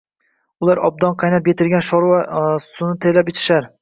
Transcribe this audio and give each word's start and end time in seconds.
Ular 0.67 0.81
obdan 0.87 1.13
qaynab 1.23 1.49
yetilgan 1.51 1.85
shoʼrva 1.89 2.27
suvini 2.67 2.99
terlab 3.07 3.31
ichishar 3.35 3.69